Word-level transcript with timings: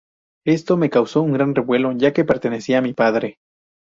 Esto 0.47 0.77
me 0.77 0.89
causó 0.89 1.21
un 1.21 1.33
gran 1.33 1.53
revuelo 1.53 1.91
ya 1.91 2.11
que 2.11 2.25
pertenecía 2.25 2.79
a 2.79 2.81
mi 2.81 2.93
padre. 2.95 3.37